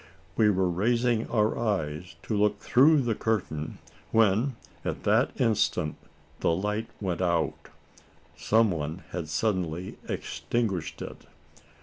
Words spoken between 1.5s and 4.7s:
eyes to look through the curtain, when